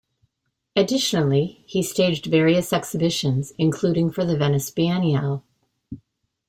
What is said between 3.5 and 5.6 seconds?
including for the Venice Biennale.